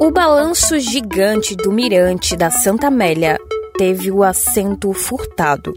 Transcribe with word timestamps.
O 0.00 0.12
balanço 0.12 0.78
gigante 0.78 1.56
do 1.56 1.72
mirante 1.72 2.36
da 2.36 2.52
Santa 2.52 2.86
Amélia 2.86 3.36
teve 3.76 4.12
o 4.12 4.22
assento 4.22 4.92
furtado. 4.92 5.74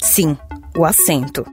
Sim, 0.00 0.36
o 0.76 0.84
assento. 0.84 1.46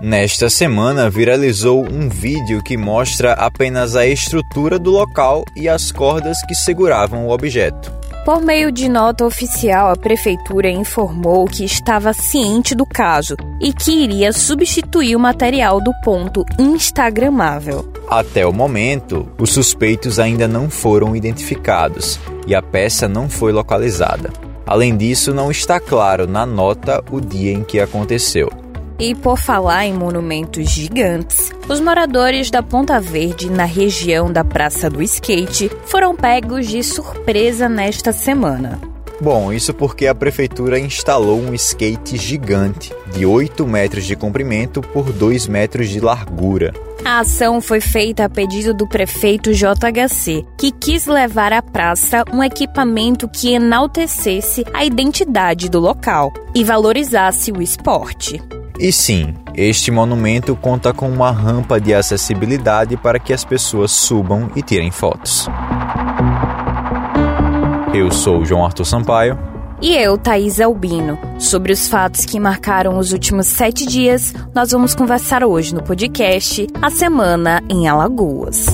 Nesta 0.00 0.50
semana 0.50 1.08
viralizou 1.08 1.86
um 1.88 2.08
vídeo 2.08 2.60
que 2.64 2.76
mostra 2.76 3.34
apenas 3.34 3.94
a 3.94 4.04
estrutura 4.04 4.76
do 4.76 4.90
local 4.90 5.44
e 5.54 5.68
as 5.68 5.92
cordas 5.92 6.44
que 6.44 6.54
seguravam 6.54 7.28
o 7.28 7.30
objeto. 7.30 8.01
Por 8.24 8.40
meio 8.40 8.70
de 8.70 8.88
nota 8.88 9.26
oficial, 9.26 9.90
a 9.90 9.96
prefeitura 9.96 10.70
informou 10.70 11.44
que 11.44 11.64
estava 11.64 12.12
ciente 12.12 12.72
do 12.72 12.86
caso 12.86 13.34
e 13.60 13.72
que 13.72 13.90
iria 13.90 14.32
substituir 14.32 15.16
o 15.16 15.20
material 15.20 15.80
do 15.80 15.92
ponto 16.04 16.44
instagramável. 16.56 17.92
Até 18.08 18.46
o 18.46 18.52
momento, 18.52 19.28
os 19.40 19.52
suspeitos 19.52 20.20
ainda 20.20 20.46
não 20.46 20.70
foram 20.70 21.16
identificados 21.16 22.20
e 22.46 22.54
a 22.54 22.62
peça 22.62 23.08
não 23.08 23.28
foi 23.28 23.50
localizada. 23.50 24.32
Além 24.64 24.96
disso, 24.96 25.34
não 25.34 25.50
está 25.50 25.80
claro 25.80 26.24
na 26.24 26.46
nota 26.46 27.02
o 27.10 27.20
dia 27.20 27.52
em 27.52 27.64
que 27.64 27.80
aconteceu. 27.80 28.61
E 29.02 29.16
por 29.16 29.36
falar 29.36 29.84
em 29.84 29.92
monumentos 29.92 30.70
gigantes, 30.70 31.50
os 31.68 31.80
moradores 31.80 32.52
da 32.52 32.62
Ponta 32.62 33.00
Verde, 33.00 33.50
na 33.50 33.64
região 33.64 34.32
da 34.32 34.44
Praça 34.44 34.88
do 34.88 35.02
Skate, 35.02 35.72
foram 35.86 36.14
pegos 36.14 36.68
de 36.68 36.84
surpresa 36.84 37.68
nesta 37.68 38.12
semana. 38.12 38.80
Bom, 39.20 39.52
isso 39.52 39.74
porque 39.74 40.06
a 40.06 40.14
prefeitura 40.14 40.78
instalou 40.78 41.40
um 41.40 41.52
skate 41.52 42.16
gigante, 42.16 42.94
de 43.12 43.26
8 43.26 43.66
metros 43.66 44.04
de 44.04 44.14
comprimento 44.14 44.80
por 44.80 45.12
2 45.12 45.48
metros 45.48 45.88
de 45.88 45.98
largura. 45.98 46.72
A 47.04 47.18
ação 47.18 47.60
foi 47.60 47.80
feita 47.80 48.24
a 48.24 48.28
pedido 48.28 48.72
do 48.72 48.86
prefeito 48.86 49.50
JHC, 49.52 50.46
que 50.56 50.70
quis 50.70 51.06
levar 51.06 51.52
à 51.52 51.60
praça 51.60 52.24
um 52.32 52.40
equipamento 52.40 53.28
que 53.28 53.52
enaltecesse 53.52 54.64
a 54.72 54.84
identidade 54.84 55.68
do 55.68 55.80
local 55.80 56.32
e 56.54 56.62
valorizasse 56.62 57.50
o 57.50 57.60
esporte. 57.60 58.40
E 58.78 58.90
sim, 58.90 59.34
este 59.54 59.90
monumento 59.90 60.56
conta 60.56 60.92
com 60.92 61.08
uma 61.08 61.30
rampa 61.30 61.80
de 61.80 61.94
acessibilidade 61.94 62.96
para 62.96 63.18
que 63.18 63.32
as 63.32 63.44
pessoas 63.44 63.92
subam 63.92 64.50
e 64.56 64.62
tirem 64.62 64.90
fotos. 64.90 65.48
Eu 67.94 68.10
sou 68.10 68.44
João 68.44 68.64
Arthur 68.64 68.84
Sampaio. 68.84 69.38
E 69.80 69.94
eu, 69.94 70.16
Thaís 70.16 70.60
Albino. 70.60 71.18
Sobre 71.38 71.72
os 71.72 71.88
fatos 71.88 72.24
que 72.24 72.38
marcaram 72.38 72.96
os 72.96 73.12
últimos 73.12 73.48
sete 73.48 73.84
dias, 73.84 74.32
nós 74.54 74.70
vamos 74.70 74.94
conversar 74.94 75.44
hoje 75.44 75.74
no 75.74 75.82
podcast 75.82 76.66
A 76.80 76.88
Semana 76.88 77.62
em 77.68 77.88
Alagoas. 77.88 78.66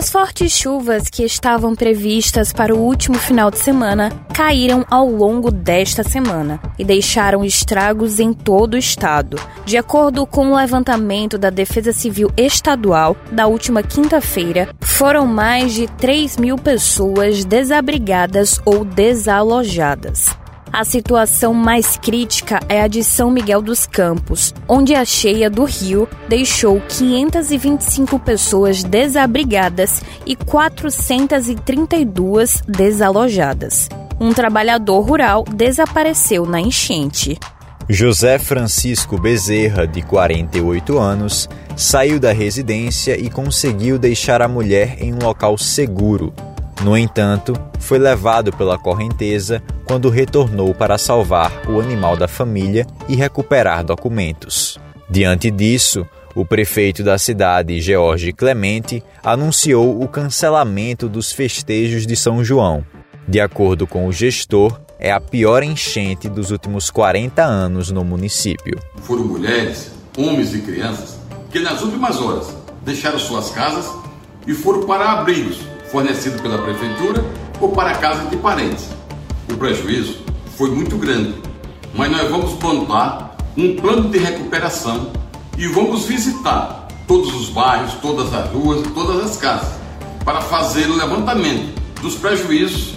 As 0.00 0.08
fortes 0.08 0.52
chuvas 0.52 1.10
que 1.10 1.22
estavam 1.24 1.74
previstas 1.74 2.54
para 2.54 2.74
o 2.74 2.78
último 2.78 3.18
final 3.18 3.50
de 3.50 3.58
semana 3.58 4.10
caíram 4.32 4.82
ao 4.90 5.06
longo 5.06 5.50
desta 5.50 6.02
semana 6.02 6.58
e 6.78 6.84
deixaram 6.86 7.44
estragos 7.44 8.18
em 8.18 8.32
todo 8.32 8.72
o 8.72 8.78
estado. 8.78 9.36
De 9.66 9.76
acordo 9.76 10.26
com 10.26 10.52
o 10.52 10.56
levantamento 10.56 11.36
da 11.36 11.50
Defesa 11.50 11.92
Civil 11.92 12.32
Estadual 12.34 13.14
da 13.30 13.46
última 13.46 13.82
quinta-feira, 13.82 14.74
foram 14.80 15.26
mais 15.26 15.74
de 15.74 15.86
3 15.86 16.38
mil 16.38 16.56
pessoas 16.56 17.44
desabrigadas 17.44 18.58
ou 18.64 18.86
desalojadas. 18.86 20.39
A 20.72 20.84
situação 20.84 21.52
mais 21.52 21.96
crítica 21.96 22.60
é 22.68 22.80
a 22.80 22.86
de 22.86 23.02
São 23.02 23.28
Miguel 23.28 23.60
dos 23.60 23.86
Campos, 23.86 24.54
onde 24.68 24.94
a 24.94 25.04
cheia 25.04 25.50
do 25.50 25.64
rio 25.64 26.08
deixou 26.28 26.80
525 26.80 28.20
pessoas 28.20 28.84
desabrigadas 28.84 30.00
e 30.24 30.36
432 30.36 32.62
desalojadas. 32.68 33.88
Um 34.20 34.32
trabalhador 34.32 35.00
rural 35.00 35.44
desapareceu 35.44 36.46
na 36.46 36.60
enchente. 36.60 37.36
José 37.88 38.38
Francisco 38.38 39.18
Bezerra, 39.18 39.88
de 39.88 40.02
48 40.02 41.00
anos, 41.00 41.48
saiu 41.76 42.20
da 42.20 42.32
residência 42.32 43.18
e 43.18 43.28
conseguiu 43.28 43.98
deixar 43.98 44.40
a 44.40 44.46
mulher 44.46 45.02
em 45.02 45.12
um 45.12 45.18
local 45.18 45.58
seguro, 45.58 46.32
no 46.82 46.96
entanto, 46.96 47.54
foi 47.78 47.98
levado 47.98 48.50
pela 48.52 48.78
correnteza 48.78 49.62
quando 49.84 50.08
retornou 50.08 50.74
para 50.74 50.96
salvar 50.96 51.52
o 51.68 51.78
animal 51.78 52.16
da 52.16 52.26
família 52.26 52.86
e 53.06 53.14
recuperar 53.14 53.84
documentos. 53.84 54.78
Diante 55.08 55.50
disso, 55.50 56.06
o 56.34 56.44
prefeito 56.44 57.02
da 57.02 57.18
cidade, 57.18 57.80
George 57.80 58.32
Clemente, 58.32 59.02
anunciou 59.22 60.02
o 60.02 60.08
cancelamento 60.08 61.06
dos 61.06 61.32
festejos 61.32 62.06
de 62.06 62.16
São 62.16 62.42
João. 62.42 62.84
De 63.28 63.40
acordo 63.40 63.86
com 63.86 64.06
o 64.06 64.12
gestor, 64.12 64.80
é 64.98 65.12
a 65.12 65.20
pior 65.20 65.62
enchente 65.62 66.28
dos 66.28 66.50
últimos 66.50 66.90
40 66.90 67.42
anos 67.42 67.90
no 67.90 68.04
município. 68.04 68.78
Foram 69.02 69.24
mulheres, 69.24 69.90
homens 70.16 70.54
e 70.54 70.60
crianças 70.60 71.18
que 71.50 71.60
nas 71.60 71.82
últimas 71.82 72.18
horas 72.20 72.54
deixaram 72.82 73.18
suas 73.18 73.50
casas 73.50 73.90
e 74.46 74.54
foram 74.54 74.86
para 74.86 75.10
abrigos 75.12 75.69
fornecido 75.90 76.40
pela 76.42 76.58
prefeitura 76.58 77.24
ou 77.60 77.70
para 77.70 77.90
a 77.90 77.98
casa 77.98 78.28
de 78.28 78.36
parentes. 78.36 78.88
O 79.50 79.56
prejuízo 79.56 80.18
foi 80.56 80.70
muito 80.70 80.96
grande, 80.96 81.34
mas 81.94 82.10
nós 82.10 82.30
vamos 82.30 82.52
montar 82.62 83.36
um 83.56 83.76
plano 83.76 84.08
de 84.08 84.18
recuperação 84.18 85.10
e 85.58 85.66
vamos 85.66 86.04
visitar 86.04 86.88
todos 87.06 87.34
os 87.34 87.48
bairros, 87.50 87.94
todas 87.94 88.32
as 88.32 88.50
ruas, 88.50 88.86
todas 88.94 89.24
as 89.24 89.36
casas, 89.36 89.68
para 90.24 90.40
fazer 90.40 90.88
o 90.88 90.96
levantamento 90.96 91.80
dos 92.00 92.14
prejuízos 92.14 92.94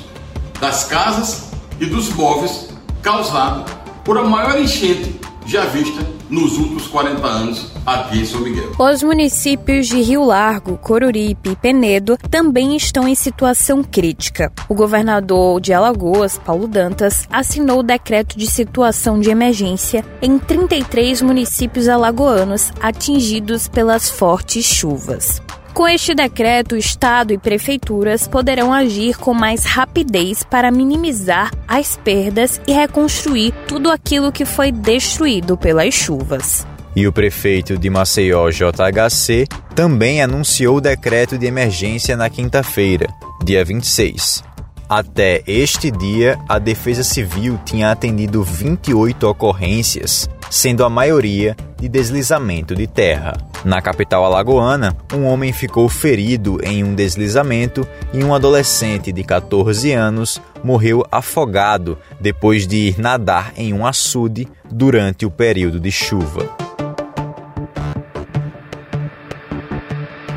das 0.59 0.85
casas 0.85 1.51
e 1.79 1.85
dos 1.85 2.09
móveis 2.09 2.69
causados 3.01 3.71
por 4.05 4.17
a 4.17 4.23
maior 4.23 4.59
enchente 4.59 5.19
já 5.45 5.65
vista 5.65 6.12
nos 6.33 6.57
últimos 6.57 6.87
40 6.87 7.27
anos 7.27 7.67
aqui 7.85 8.19
em 8.19 8.25
São 8.25 8.41
Miguel. 8.41 8.71
Os 8.79 9.03
municípios 9.03 9.87
de 9.87 10.01
Rio 10.01 10.23
Largo, 10.23 10.77
Coruripe 10.77 11.51
e 11.51 11.55
Penedo 11.55 12.17
também 12.29 12.75
estão 12.75 13.07
em 13.07 13.13
situação 13.13 13.83
crítica. 13.83 14.51
O 14.67 14.73
governador 14.73 15.61
de 15.61 15.71
Alagoas, 15.73 16.39
Paulo 16.39 16.67
Dantas, 16.67 17.27
assinou 17.29 17.79
o 17.79 17.83
decreto 17.83 18.37
de 18.37 18.47
situação 18.47 19.19
de 19.19 19.29
emergência 19.29 20.03
em 20.21 20.39
33 20.39 21.21
municípios 21.21 21.87
alagoanos 21.87 22.71
atingidos 22.81 23.67
pelas 23.67 24.09
fortes 24.09 24.65
chuvas. 24.65 25.39
Com 25.73 25.87
este 25.87 26.13
decreto, 26.13 26.75
o 26.75 26.77
Estado 26.77 27.33
e 27.33 27.37
prefeituras 27.37 28.27
poderão 28.27 28.71
agir 28.71 29.17
com 29.17 29.33
mais 29.33 29.65
rapidez 29.65 30.43
para 30.43 30.69
minimizar 30.69 31.51
as 31.67 31.97
perdas 31.97 32.61
e 32.67 32.71
reconstruir 32.71 33.51
tudo 33.67 33.89
aquilo 33.89 34.31
que 34.31 34.45
foi 34.45 34.71
destruído 34.71 35.57
pelas 35.57 35.91
chuvas. 35.91 36.67
E 36.95 37.07
o 37.07 37.11
prefeito 37.11 37.75
de 37.75 37.89
Maceió, 37.89 38.51
JHC, 38.51 39.47
também 39.75 40.21
anunciou 40.21 40.77
o 40.77 40.81
decreto 40.81 41.39
de 41.39 41.47
emergência 41.47 42.15
na 42.15 42.29
quinta-feira, 42.29 43.07
dia 43.43 43.65
26. 43.65 44.43
Até 44.87 45.41
este 45.47 45.89
dia, 45.89 46.37
a 46.47 46.59
Defesa 46.59 47.03
Civil 47.03 47.59
tinha 47.65 47.89
atendido 47.89 48.43
28 48.43 49.27
ocorrências, 49.27 50.29
sendo 50.51 50.85
a 50.85 50.89
maioria 50.89 51.57
de 51.79 51.89
deslizamento 51.89 52.75
de 52.75 52.85
terra. 52.85 53.52
Na 53.65 53.81
capital 53.81 54.25
alagoana, 54.25 54.95
um 55.13 55.23
homem 55.25 55.53
ficou 55.53 55.87
ferido 55.87 56.59
em 56.61 56.83
um 56.83 56.93
deslizamento 56.93 57.87
e 58.13 58.21
um 58.21 58.33
adolescente 58.33 59.11
de 59.11 59.23
14 59.23 59.93
anos 59.93 60.41
morreu 60.61 61.05
afogado 61.09 61.97
depois 62.19 62.67
de 62.67 62.89
ir 62.89 62.99
nadar 62.99 63.53
em 63.55 63.73
um 63.73 63.85
açude 63.85 64.49
durante 64.69 65.25
o 65.25 65.31
período 65.31 65.79
de 65.79 65.91
chuva. 65.91 66.63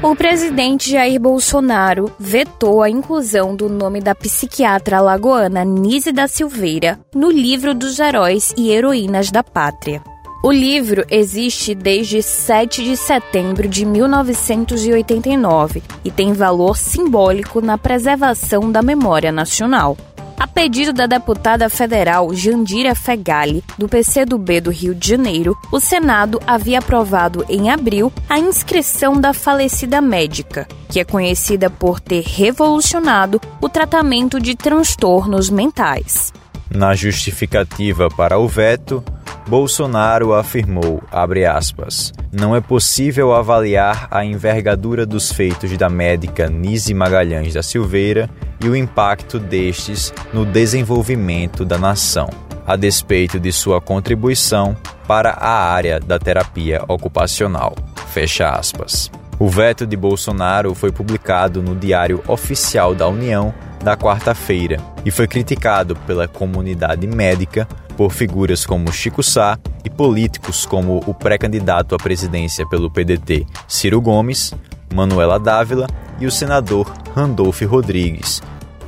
O 0.00 0.14
presidente 0.14 0.92
Jair 0.92 1.20
Bolsonaro 1.20 2.12
vetou 2.16 2.80
a 2.80 2.88
inclusão 2.88 3.56
do 3.56 3.68
nome 3.68 4.00
da 4.00 4.14
psiquiatra 4.14 4.98
alagoana 4.98 5.64
Nise 5.64 6.12
da 6.12 6.28
Silveira 6.28 7.00
no 7.12 7.28
livro 7.28 7.74
dos 7.74 7.98
heróis 7.98 8.54
e 8.56 8.70
heroínas 8.70 9.32
da 9.32 9.42
pátria. 9.42 10.00
O 10.46 10.52
livro 10.52 11.04
existe 11.10 11.74
desde 11.74 12.22
7 12.22 12.84
de 12.84 12.96
setembro 12.96 13.66
de 13.66 13.84
1989 13.84 15.82
e 16.04 16.10
tem 16.12 16.32
valor 16.32 16.76
simbólico 16.76 17.60
na 17.60 17.76
preservação 17.76 18.70
da 18.70 18.80
memória 18.80 19.32
nacional. 19.32 19.98
A 20.38 20.46
pedido 20.46 20.92
da 20.92 21.08
deputada 21.08 21.68
federal 21.68 22.32
Jandira 22.32 22.94
Fegali, 22.94 23.64
do 23.76 23.88
PCdoB 23.88 24.60
do 24.60 24.70
Rio 24.70 24.94
de 24.94 25.08
Janeiro, 25.08 25.58
o 25.72 25.80
Senado 25.80 26.40
havia 26.46 26.78
aprovado 26.78 27.44
em 27.48 27.68
abril 27.68 28.12
a 28.28 28.38
inscrição 28.38 29.20
da 29.20 29.34
falecida 29.34 30.00
médica, 30.00 30.68
que 30.88 31.00
é 31.00 31.04
conhecida 31.04 31.68
por 31.68 31.98
ter 31.98 32.22
revolucionado 32.22 33.40
o 33.60 33.68
tratamento 33.68 34.38
de 34.38 34.54
transtornos 34.54 35.50
mentais. 35.50 36.32
Na 36.70 36.94
justificativa 36.94 38.08
para 38.08 38.38
o 38.38 38.46
veto, 38.46 39.02
Bolsonaro 39.48 40.34
afirmou, 40.34 41.00
aspas, 41.12 42.12
não 42.32 42.56
é 42.56 42.60
possível 42.60 43.32
avaliar 43.32 44.08
a 44.10 44.24
envergadura 44.24 45.06
dos 45.06 45.30
feitos 45.30 45.76
da 45.76 45.88
médica 45.88 46.48
Nise 46.48 46.92
Magalhães 46.92 47.54
da 47.54 47.62
Silveira 47.62 48.28
e 48.60 48.68
o 48.68 48.74
impacto 48.74 49.38
destes 49.38 50.12
no 50.32 50.44
desenvolvimento 50.44 51.64
da 51.64 51.78
nação, 51.78 52.28
a 52.66 52.74
despeito 52.74 53.38
de 53.38 53.52
sua 53.52 53.80
contribuição 53.80 54.76
para 55.06 55.30
a 55.30 55.70
área 55.70 56.00
da 56.00 56.18
terapia 56.18 56.82
ocupacional. 56.88 57.76
Fecha 58.08 58.50
aspas. 58.50 59.08
O 59.38 59.48
veto 59.48 59.86
de 59.86 59.96
Bolsonaro 59.96 60.74
foi 60.74 60.90
publicado 60.90 61.62
no 61.62 61.76
Diário 61.76 62.20
Oficial 62.26 62.96
da 62.96 63.06
União 63.06 63.54
da 63.84 63.96
quarta-feira 63.96 64.78
e 65.04 65.10
foi 65.12 65.28
criticado 65.28 65.94
pela 65.94 66.26
comunidade 66.26 67.06
médica 67.06 67.68
por 67.96 68.12
figuras 68.12 68.66
como 68.66 68.92
Chico 68.92 69.22
Sá 69.22 69.58
e 69.84 69.90
políticos 69.90 70.66
como 70.66 71.02
o 71.06 71.14
pré-candidato 71.14 71.94
à 71.94 71.98
presidência 71.98 72.68
pelo 72.68 72.90
PDT 72.90 73.46
Ciro 73.66 74.00
Gomes, 74.00 74.52
Manuela 74.94 75.38
Dávila 75.38 75.86
e 76.20 76.26
o 76.26 76.30
senador 76.30 76.92
Randolph 77.14 77.62
Rodrigues. 77.62 78.42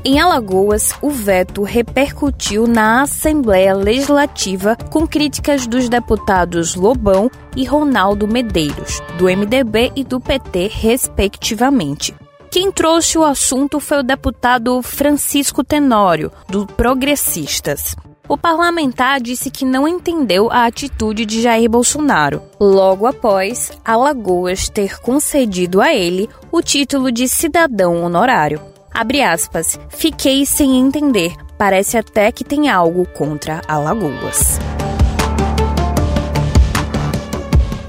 Em 0.05 0.21
Alagoas, 0.21 0.93
o 1.03 1.11
veto 1.11 1.63
repercutiu 1.63 2.67
na 2.67 3.03
Assembleia 3.03 3.75
Legislativa 3.75 4.77
com 4.91 5.07
críticas 5.07 5.67
dos 5.67 5.89
deputados 5.89 6.77
Lobão 6.77 7.31
e 7.57 7.65
Ronaldo 7.65 8.29
Medeiros, 8.29 9.03
do 9.19 9.25
MDB 9.25 9.93
e 9.97 10.05
do 10.05 10.21
PT, 10.21 10.71
respectivamente. 10.73 12.15
Quem 12.51 12.73
trouxe 12.73 13.19
o 13.19 13.25
assunto 13.25 13.81
foi 13.81 13.99
o 13.99 14.03
deputado 14.03 14.81
Francisco 14.83 15.63
Tenório, 15.63 16.33
do 16.49 16.67
Progressistas. 16.67 17.95
O 18.29 18.37
parlamentar 18.37 19.23
disse 19.23 19.51
que 19.51 19.65
não 19.65 19.89
entendeu 19.89 20.51
a 20.53 20.67
atitude 20.67 21.25
de 21.25 21.41
Jair 21.41 21.71
Bolsonaro, 21.71 22.43
logo 22.61 23.07
após 23.07 23.73
Alagoas 23.83 24.69
ter 24.69 25.01
concedido 25.01 25.81
a 25.81 25.95
ele 25.95 26.29
o 26.53 26.61
título 26.61 27.11
de 27.11 27.27
cidadão 27.27 28.05
honorário. 28.05 28.61
Abre 28.93 29.23
aspas, 29.23 29.81
fiquei 29.89 30.45
sem 30.45 30.79
entender. 30.79 31.33
Parece 31.57 31.97
até 31.97 32.31
que 32.31 32.45
tem 32.45 32.69
algo 32.69 33.07
contra 33.07 33.63
Alagoas. 33.67 34.59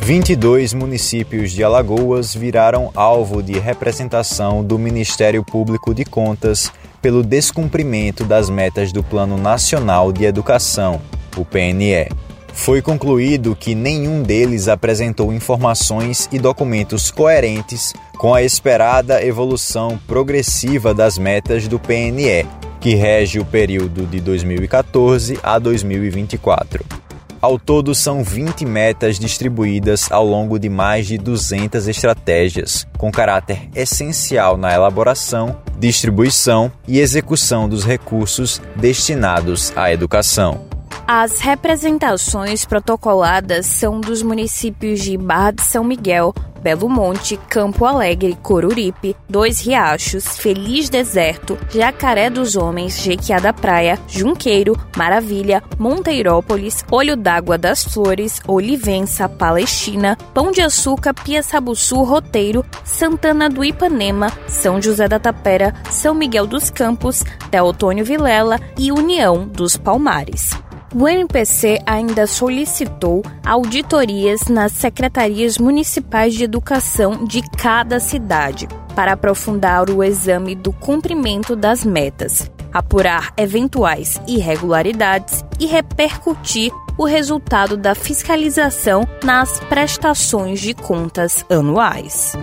22 0.10 0.74
municípios 0.74 1.52
de 1.52 1.64
Alagoas 1.64 2.34
viraram 2.34 2.90
alvo 2.96 3.44
de 3.44 3.60
representação 3.60 4.64
do 4.64 4.80
Ministério 4.80 5.44
Público 5.44 5.94
de 5.94 6.04
Contas 6.04 6.72
pelo 7.02 7.24
descumprimento 7.24 8.24
das 8.24 8.50
metas 8.50 8.92
do 8.92 9.04
Plano 9.04 9.38
Nacional 9.38 10.12
de 10.12 10.26
Educação, 10.26 11.02
o 11.38 11.46
PNE. 11.46 12.10
Foi 12.54 12.82
concluído 12.82 13.56
que 13.56 13.74
nenhum 13.74 14.22
deles 14.22 14.68
apresentou 14.68 15.32
informações 15.32 16.28
e 16.32 16.38
documentos 16.38 17.10
coerentes 17.10 17.94
com 18.18 18.34
a 18.34 18.44
esperada 18.44 19.24
evolução 19.24 19.98
progressiva 20.06 20.94
das 20.94 21.18
metas 21.18 21.68
do 21.68 21.80
PNE, 21.80 22.46
que 22.82 22.96
rege 22.96 23.40
o 23.40 23.46
período 23.46 24.06
de 24.06 24.20
2014 24.20 25.40
a 25.42 25.58
2024. 25.58 27.09
Ao 27.42 27.58
todo, 27.58 27.96
são 27.96 28.22
20 28.22 28.66
metas 28.66 29.18
distribuídas 29.18 30.12
ao 30.12 30.26
longo 30.26 30.60
de 30.60 30.68
mais 30.68 31.08
de 31.08 31.18
200 31.18 31.88
estratégias, 31.88 32.86
com 32.98 33.10
caráter 33.10 33.70
essencial 33.74 34.58
na 34.58 34.74
elaboração, 34.74 35.56
distribuição 35.78 36.70
e 36.86 37.00
execução 37.00 37.70
dos 37.70 37.86
recursos 37.86 38.62
destinados 38.76 39.72
à 39.74 39.90
educação. 39.92 40.68
As 41.08 41.40
representações 41.40 42.66
protocoladas 42.66 43.66
são 43.66 44.00
dos 44.00 44.22
municípios 44.22 45.00
de 45.02 45.18
Barra 45.18 45.52
de 45.52 45.64
São 45.64 45.84
Miguel, 45.84 46.36
Belo 46.62 46.90
Monte, 46.90 47.38
Campo 47.50 47.86
Alegre, 47.86 48.38
Coruripe, 48.42 49.16
Dois 49.28 49.62
Riachos, 49.62 50.38
Feliz 50.38 50.90
Deserto, 50.90 51.58
Jacaré 51.70 52.30
dos 52.30 52.56
Homens, 52.56 53.00
Jequiá 53.02 53.40
da 53.40 53.54
Praia, 53.54 53.98
Junqueiro, 54.08 54.76
Maravilha, 54.96 55.64
Monteirópolis, 55.78 56.84
Olho 56.92 57.16
d'Água 57.16 57.58
das 57.58 57.84
Flores, 57.84 58.42
Olivença, 58.48 59.28
Palestina, 59.28 60.18
Pão 60.34 60.52
de 60.52 60.62
Açúcar, 60.62 61.14
Piaçabuçu, 61.14 62.04
Roteiro, 62.04 62.66
Santana 62.84 63.50
do 63.50 63.64
Ipanema, 63.64 64.32
São 64.48 64.82
José 64.82 65.08
da 65.08 65.20
Tapera, 65.20 65.74
São 65.90 66.14
Miguel 66.14 66.46
dos 66.46 66.70
Campos, 66.70 67.24
Teotônio 67.50 68.06
Vilela 68.06 68.60
e 68.78 68.92
União 68.92 69.48
dos 69.48 69.78
Palmares. 69.78 70.52
O 70.94 71.08
MPC 71.08 71.80
ainda 71.86 72.26
solicitou 72.26 73.24
auditorias 73.46 74.48
nas 74.48 74.72
secretarias 74.72 75.60
municipais 75.60 76.34
de 76.34 76.44
educação 76.44 77.26
de 77.26 77.44
cada 77.58 78.00
cidade 78.00 78.68
para 78.96 79.14
aprofundar 79.14 79.90
o 79.92 80.04
exame 80.04 80.56
do 80.56 80.74
cumprimento 80.74 81.56
das 81.56 81.86
metas, 81.86 82.50
apurar 82.74 83.32
eventuais 83.38 84.20
irregularidades 84.28 85.46
e 85.60 85.68
repercutir 85.68 86.72
o 86.98 87.06
resultado 87.06 87.78
da 87.78 87.94
fiscalização 87.94 89.08
nas 89.24 89.60
prestações 89.60 90.60
de 90.60 90.74
contas 90.74 91.46
anuais. 91.50 92.36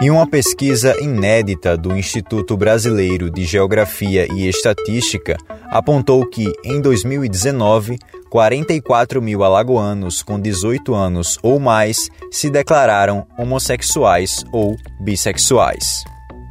Em 0.00 0.10
uma 0.10 0.28
pesquisa 0.28 0.94
inédita 1.02 1.76
do 1.76 1.96
Instituto 1.96 2.56
Brasileiro 2.56 3.28
de 3.28 3.44
Geografia 3.44 4.28
e 4.32 4.46
Estatística, 4.46 5.36
apontou 5.68 6.24
que, 6.24 6.52
em 6.64 6.80
2019, 6.80 7.98
44 8.30 9.20
mil 9.20 9.42
alagoanos 9.42 10.22
com 10.22 10.38
18 10.38 10.94
anos 10.94 11.36
ou 11.42 11.58
mais 11.58 12.08
se 12.30 12.48
declararam 12.48 13.26
homossexuais 13.36 14.44
ou 14.52 14.76
bissexuais. 15.00 16.04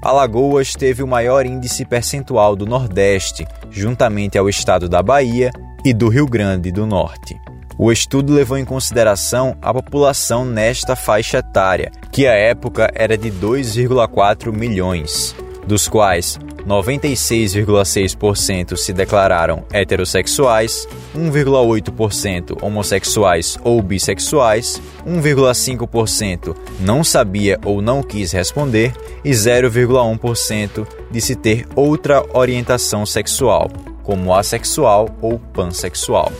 Alagoas 0.03 0.73
teve 0.73 1.01
o 1.01 1.07
maior 1.07 1.45
índice 1.45 1.85
percentual 1.85 2.53
do 2.53 2.65
Nordeste, 2.65 3.47
juntamente 3.71 4.37
ao 4.37 4.49
estado 4.49 4.89
da 4.89 5.01
Bahia 5.01 5.51
e 5.85 5.93
do 5.93 6.09
Rio 6.09 6.25
Grande 6.25 6.69
do 6.69 6.85
Norte. 6.85 7.39
O 7.79 7.91
estudo 7.91 8.33
levou 8.33 8.57
em 8.57 8.65
consideração 8.65 9.55
a 9.61 9.71
população 9.71 10.43
nesta 10.43 10.95
faixa 10.95 11.37
etária, 11.37 11.91
que 12.11 12.25
à 12.25 12.33
época 12.33 12.89
era 12.95 13.15
de 13.15 13.29
2,4 13.29 14.51
milhões, 14.51 15.35
dos 15.67 15.87
quais 15.87 16.39
96,6% 16.67 18.75
se 18.75 18.91
declararam 18.91 19.63
heterossexuais, 19.71 20.87
1,8% 21.15 22.63
homossexuais 22.63 23.59
ou 23.63 23.79
bissexuais, 23.83 24.81
1,5% 25.05 26.55
não 26.79 27.03
sabia 27.03 27.59
ou 27.63 27.79
não 27.79 28.01
quis 28.01 28.31
responder 28.31 28.91
e 29.23 29.29
0,1% 29.29 30.87
disse 31.11 31.35
ter 31.35 31.67
outra 31.75 32.25
orientação 32.33 33.05
sexual, 33.05 33.69
como 34.01 34.33
assexual 34.33 35.15
ou 35.21 35.37
pansexual. 35.37 36.31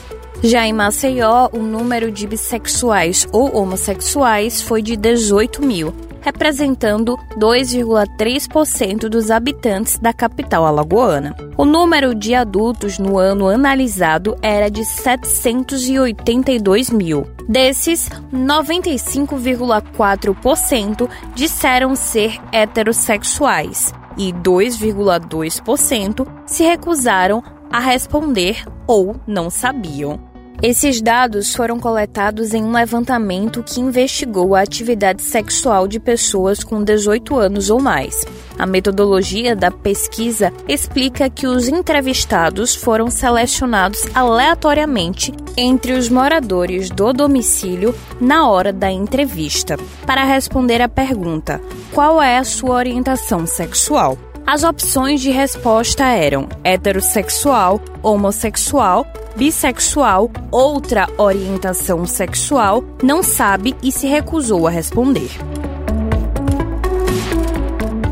Já 0.43 0.67
em 0.67 0.73
Maceió, 0.73 1.49
o 1.51 1.57
número 1.57 2.11
de 2.11 2.27
bissexuais 2.27 3.27
ou 3.31 3.57
homossexuais 3.57 4.61
foi 4.61 4.83
de 4.83 4.95
18 4.95 5.65
mil, 5.65 5.91
representando 6.21 7.17
2,3% 7.37 9.09
dos 9.09 9.31
habitantes 9.31 9.97
da 9.97 10.13
capital 10.13 10.63
alagoana. 10.65 11.35
O 11.57 11.65
número 11.65 12.13
de 12.13 12.35
adultos 12.35 12.99
no 12.99 13.17
ano 13.17 13.47
analisado 13.47 14.37
era 14.41 14.69
de 14.69 14.83
782 14.85 16.91
mil. 16.91 17.25
Desses, 17.49 18.07
95,4% 18.31 21.09
disseram 21.33 21.95
ser 21.95 22.37
heterossexuais 22.51 23.91
e 24.15 24.31
2,2% 24.33 26.27
se 26.45 26.63
recusaram 26.63 27.41
a 27.71 27.79
responder 27.79 28.63
ou 28.85 29.15
não 29.27 29.49
sabiam. 29.49 30.26
Esses 30.61 30.99
dados 31.01 31.53
foram 31.53 31.79
coletados 31.79 32.51
em 32.51 32.63
um 32.63 32.71
levantamento 32.71 33.61
que 33.61 33.79
investigou 33.79 34.55
a 34.55 34.61
atividade 34.61 35.21
sexual 35.21 35.87
de 35.87 35.99
pessoas 35.99 36.63
com 36.63 36.83
18 36.83 37.37
anos 37.37 37.69
ou 37.69 37.79
mais. 37.79 38.25
A 38.57 38.65
metodologia 38.65 39.55
da 39.55 39.69
pesquisa 39.69 40.51
explica 40.67 41.29
que 41.29 41.45
os 41.45 41.67
entrevistados 41.67 42.73
foram 42.73 43.11
selecionados 43.11 44.03
aleatoriamente 44.15 45.31
entre 45.55 45.93
os 45.93 46.09
moradores 46.09 46.89
do 46.89 47.13
domicílio 47.13 47.93
na 48.19 48.49
hora 48.49 48.73
da 48.73 48.91
entrevista, 48.91 49.77
para 50.07 50.23
responder 50.23 50.81
à 50.81 50.89
pergunta: 50.89 51.61
qual 51.93 52.19
é 52.19 52.39
a 52.39 52.43
sua 52.43 52.77
orientação 52.77 53.45
sexual? 53.45 54.17
As 54.47 54.63
opções 54.63 55.19
de 55.19 55.29
resposta 55.29 56.05
eram 56.05 56.47
heterossexual, 56.63 57.81
homossexual, 58.01 59.05
bissexual, 59.35 60.31
outra 60.49 61.05
orientação 61.17 62.05
sexual, 62.05 62.81
não 63.03 63.21
sabe 63.21 63.75
e 63.83 63.91
se 63.91 64.07
recusou 64.07 64.65
a 64.65 64.69
responder. 64.69 65.31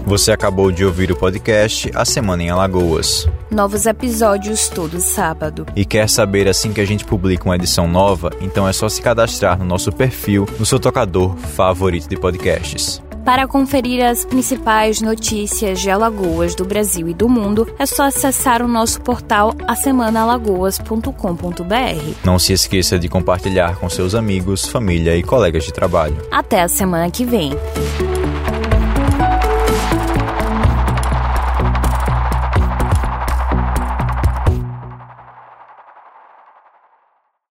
Você 0.05 0.33
acabou 0.33 0.73
de 0.73 0.83
ouvir 0.83 1.09
o 1.09 1.15
podcast 1.15 1.89
A 1.95 2.03
Semana 2.03 2.43
em 2.43 2.49
Alagoas. 2.49 3.25
Novos 3.49 3.85
episódios 3.85 4.67
todo 4.67 4.99
sábado. 4.99 5.65
E 5.73 5.85
quer 5.85 6.09
saber 6.09 6.49
assim 6.49 6.73
que 6.73 6.81
a 6.81 6.85
gente 6.85 7.05
publica 7.05 7.45
uma 7.45 7.55
edição 7.55 7.87
nova? 7.87 8.29
Então 8.41 8.67
é 8.67 8.73
só 8.73 8.89
se 8.89 9.01
cadastrar 9.01 9.57
no 9.57 9.63
nosso 9.63 9.89
perfil 9.89 10.45
no 10.59 10.65
seu 10.65 10.81
tocador 10.81 11.37
favorito 11.37 12.09
de 12.09 12.17
podcasts. 12.17 13.01
Para 13.25 13.47
conferir 13.47 14.05
as 14.05 14.23
principais 14.23 15.01
notícias 15.01 15.81
de 15.81 15.89
Alagoas 15.89 16.53
do 16.53 16.63
Brasil 16.63 17.09
e 17.09 17.13
do 17.13 17.27
mundo, 17.27 17.67
é 17.79 17.87
só 17.87 18.03
acessar 18.03 18.61
o 18.61 18.67
nosso 18.67 19.01
portal 19.01 19.51
asemanaalagoas.com.br. 19.67 22.13
Não 22.23 22.37
se 22.37 22.53
esqueça 22.53 22.99
de 22.99 23.09
compartilhar 23.09 23.77
com 23.77 23.89
seus 23.89 24.13
amigos, 24.13 24.67
família 24.67 25.17
e 25.17 25.23
colegas 25.23 25.63
de 25.63 25.73
trabalho. 25.73 26.15
Até 26.31 26.61
a 26.61 26.67
semana 26.67 27.09
que 27.09 27.25
vem. 27.25 27.53